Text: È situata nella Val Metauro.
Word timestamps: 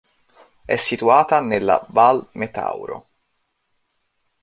È 0.65 0.75
situata 0.77 1.41
nella 1.41 1.85
Val 1.91 2.27
Metauro. 2.31 3.09